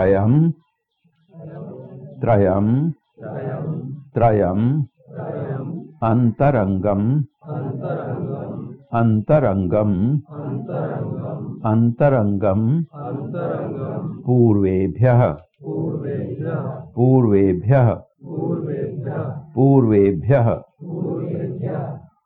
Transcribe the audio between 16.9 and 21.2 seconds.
पूर्वेभ्यः पूर्वेभ्यः पूर्वेभ्यः